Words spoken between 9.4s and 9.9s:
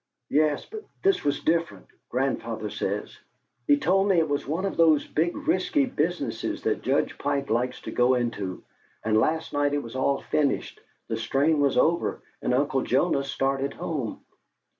night it